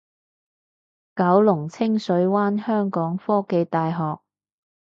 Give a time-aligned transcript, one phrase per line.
[1.15, 4.19] 九龍清水灣香港科技大學